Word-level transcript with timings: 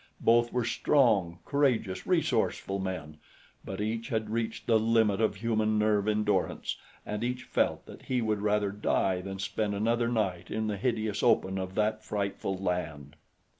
Both 0.21 0.51
were 0.51 0.65
strong, 0.65 1.37
courageous, 1.45 2.07
resourceful 2.07 2.79
men; 2.79 3.19
but 3.63 3.79
each 3.79 4.07
had 4.09 4.31
reached 4.31 4.65
the 4.65 4.79
limit 4.79 5.21
of 5.21 5.35
human 5.35 5.77
nerve 5.77 6.07
endurance 6.07 6.75
and 7.05 7.23
each 7.23 7.43
felt 7.43 7.85
that 7.85 8.01
he 8.05 8.19
would 8.19 8.41
rather 8.41 8.71
die 8.71 9.21
than 9.21 9.37
spend 9.37 9.75
another 9.75 10.07
night 10.07 10.49
in 10.49 10.65
the 10.65 10.77
hideous 10.77 11.21
open 11.21 11.59
of 11.59 11.75
that 11.75 12.03
frightful 12.03 12.57
land. 12.57 13.15